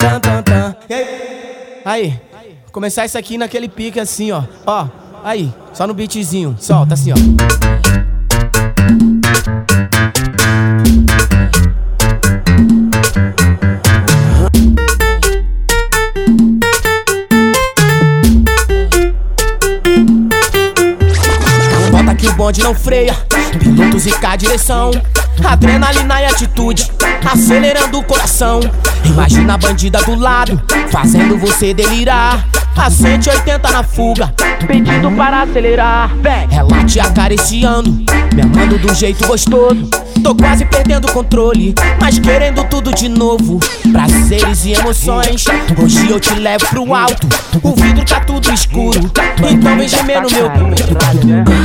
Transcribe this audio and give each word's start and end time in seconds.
Tan, 0.00 0.20
tan, 0.20 0.42
tan. 0.44 0.76
Aí? 1.84 2.20
Aí, 2.32 2.56
começar 2.70 3.04
isso 3.04 3.18
aqui 3.18 3.36
naquele 3.36 3.68
pique 3.68 3.98
assim, 3.98 4.30
ó. 4.30 4.44
Ó, 4.64 4.86
aí, 5.24 5.52
só 5.72 5.88
no 5.88 5.94
beatzinho. 5.94 6.54
Solta 6.56 6.94
assim, 6.94 7.12
ó. 7.12 7.16
Bonde 22.38 22.62
não 22.62 22.72
freia, 22.72 23.16
pilotos 23.58 24.06
e 24.06 24.12
cá 24.12 24.36
direção. 24.36 24.92
Adrenalina 25.44 26.22
e 26.22 26.26
atitude, 26.26 26.88
acelerando 27.28 27.98
o 27.98 28.04
coração. 28.04 28.60
Imagina 29.04 29.54
a 29.54 29.58
bandida 29.58 30.00
do 30.04 30.14
lado, 30.14 30.62
fazendo 30.88 31.36
você 31.36 31.74
delirar. 31.74 32.46
A 32.76 32.88
180 32.88 33.70
na 33.72 33.82
fuga, 33.82 34.32
pedindo 34.68 35.10
para 35.16 35.42
acelerar. 35.42 36.14
Vem, 36.22 36.56
ela 36.56 36.84
te 36.84 37.00
acariciando, 37.00 37.90
me 38.32 38.40
amando 38.40 38.78
do 38.78 38.94
jeito 38.94 39.26
gostoso. 39.26 39.90
Tô 40.22 40.32
quase 40.32 40.64
perdendo 40.64 41.08
o 41.08 41.12
controle, 41.12 41.74
mas 42.00 42.20
querendo 42.20 42.62
tudo 42.64 42.94
de 42.94 43.08
novo. 43.08 43.58
Prazeres 43.90 44.64
e 44.64 44.74
emoções, 44.74 45.44
hoje 45.76 46.08
eu 46.08 46.20
te 46.20 46.34
levo 46.34 46.66
pro 46.66 46.94
alto. 46.94 47.26
O 47.64 47.74
vidro 47.74 48.04
tá 48.04 48.20
tudo 48.20 48.52
escuro, 48.52 49.10
então 49.50 49.76
vem 49.76 49.88
gemer 49.88 50.22
no 50.22 50.30
meu. 50.30 51.57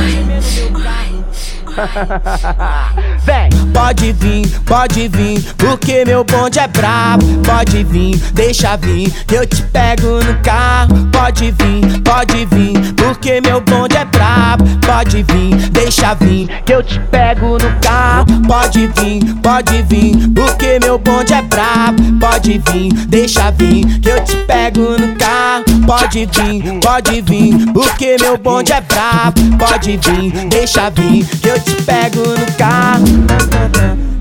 Vem, 3.24 3.50
pode 3.72 4.12
vir, 4.12 4.48
pode 4.64 5.08
vir, 5.08 5.42
porque 5.56 6.04
meu 6.04 6.24
bonde 6.24 6.58
é 6.58 6.68
brabo. 6.68 7.24
Pode 7.42 7.84
vir, 7.84 8.16
deixa 8.32 8.76
vir, 8.76 9.10
que 9.26 9.34
eu 9.34 9.46
te 9.46 9.62
pego 9.62 10.22
no 10.22 10.34
carro. 10.42 11.06
Pode 11.10 11.50
vir, 11.52 12.02
pode 12.02 12.44
vir, 12.46 12.94
porque 12.94 13.40
meu 13.40 13.60
bonde 13.60 13.96
é 13.96 14.04
brabo. 14.04 14.64
Pode 14.86 15.22
vir, 15.22 15.56
deixa 15.70 16.14
vir, 16.14 16.48
que 16.64 16.72
eu 16.72 16.82
te 16.82 16.98
pego 17.10 17.58
no 17.58 17.80
carro. 17.80 18.26
Pode 18.46 18.86
vir, 18.86 19.34
pode 19.42 19.82
vir, 19.82 20.28
porque 20.34 20.78
meu 20.80 20.98
bonde 20.98 21.32
é 21.32 21.42
brabo. 21.42 22.02
Pode 22.20 22.62
vir, 22.70 22.92
deixa 23.08 23.50
vir, 23.52 24.00
que 24.00 24.08
eu 24.08 24.24
te 24.24 24.36
pego 24.46 24.98
no 24.98 25.16
carro. 25.16 25.43
Pode 25.86 26.26
vir, 26.26 26.80
pode 26.80 27.20
vir, 27.22 27.72
porque 27.72 28.16
meu 28.20 28.38
bonde 28.38 28.72
é 28.72 28.80
brabo. 28.80 29.40
Pode 29.58 29.98
vir, 29.98 30.48
deixa 30.48 30.90
vir, 30.90 31.26
que 31.26 31.48
eu 31.48 31.60
te 31.60 31.74
pego 31.82 32.20
no 32.20 32.52
carro. 32.56 34.13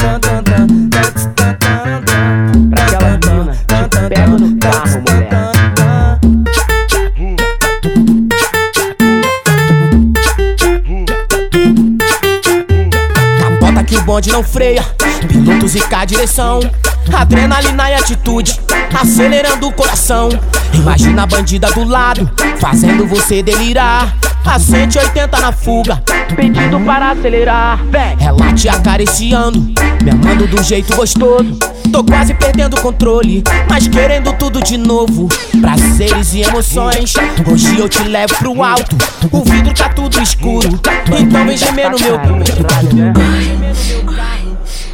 Bonde 14.04 14.32
não 14.32 14.44
freia, 14.44 14.84
pilotos 15.28 15.76
e 15.76 15.80
cá 15.80 16.06
direção. 16.06 16.60
Adrenalina 17.14 17.90
e 17.90 17.94
atitude, 17.96 18.60
acelerando 18.94 19.68
o 19.68 19.74
coração. 19.74 20.30
Imagina 20.74 21.24
a 21.24 21.26
bandida 21.26 21.72
do 21.72 21.84
lado, 21.84 22.30
fazendo 22.60 23.06
você 23.06 23.42
delirar. 23.42 24.16
A 24.46 24.60
180 24.60 25.40
na 25.40 25.54
fuga, 25.54 26.04
pedindo 26.36 26.78
para 26.82 27.12
acelerar. 27.12 27.80
Ela 28.20 28.54
te 28.54 28.68
acariciando, 28.68 29.60
me 30.04 30.12
amando 30.12 30.46
do 30.48 30.62
jeito 30.62 30.94
gostoso. 30.96 31.58
Tô 31.92 32.04
quase 32.04 32.34
perdendo 32.34 32.76
o 32.76 32.82
controle, 32.82 33.42
mas 33.70 33.88
querendo 33.88 34.34
tudo 34.34 34.62
de 34.62 34.78
novo. 34.78 35.30
Prazeres 35.62 36.34
e 36.34 36.42
emoções, 36.42 37.14
hoje 37.50 37.80
eu 37.80 37.88
te 37.88 38.04
levo 38.04 38.36
pro 38.36 38.62
alto. 38.64 38.98
O 39.32 39.42
vidro 39.44 39.74
tá 39.74 39.88
tudo 39.90 40.22
escuro, 40.22 40.68
então 41.18 41.46
vem 41.46 41.58
gemer 41.58 41.90
no 41.90 41.98
meu. 42.00 42.20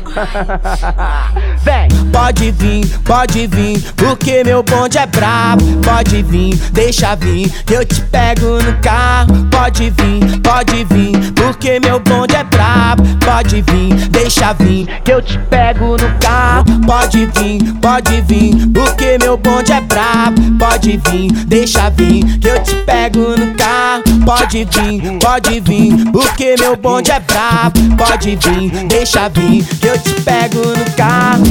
Vem, 1.64 1.88
pode 2.12 2.52
vir, 2.52 2.88
pode 3.04 3.48
vir, 3.48 3.82
porque 3.96 4.44
meu 4.44 4.64
bonde 4.64 4.98
é 4.98 5.06
brabo. 5.06 5.64
Pode 5.84 6.24
vir, 6.24 6.56
deixa 6.72 7.16
vir, 7.16 7.50
que 7.66 7.74
eu 7.74 7.86
te 7.86 8.02
pego 8.02 8.62
no 8.64 8.78
carro. 8.82 9.46
Pode 9.52 9.90
vir, 9.92 10.40
pode 10.42 10.84
vir, 10.86 11.34
porque 11.34 11.80
meu 11.80 12.00
bonde 12.00 12.36
é 12.36 12.44
brabo. 12.44 13.04
Pode 13.24 13.62
vir, 13.62 13.99
deixa 14.30 14.54
vir, 14.54 14.86
que 15.04 15.12
eu 15.12 15.22
te 15.24 15.40
pego 15.50 15.98
no 15.98 16.20
carro. 16.20 16.64
Pode 16.86 17.26
vir, 17.36 17.74
pode 17.82 18.22
vir, 18.22 18.68
porque 18.72 19.18
meu 19.20 19.36
bonde 19.36 19.72
é 19.72 19.82
brabo. 19.82 20.40
Pode 20.60 21.02
vir, 21.10 21.32
deixa 21.48 21.90
vir, 21.90 22.38
que 22.38 22.48
eu 22.48 22.62
te 22.62 22.76
pego 22.76 23.36
no 23.36 23.56
carro. 23.56 24.04
Pode 24.24 24.66
vir, 24.66 25.18
pode 25.20 25.60
vir, 25.62 26.12
porque 26.12 26.56
meu 26.60 26.76
bonde 26.76 27.10
é 27.12 27.20
brabo. 27.20 27.80
Pode 27.98 28.36
vir, 28.36 28.70
deixa 28.88 29.28
vir, 29.30 29.66
que 29.66 29.88
eu 29.88 29.98
te 29.98 30.14
pego 30.22 30.60
no 30.60 30.92
carro. 30.96 31.44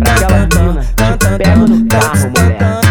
Pra 0.00 0.12
aquela 0.12 0.48
mina, 0.56 0.80
te 1.18 1.38
pego 1.38 1.68
no 1.68 1.86
carro, 1.86 2.32
mulher. 2.36 2.87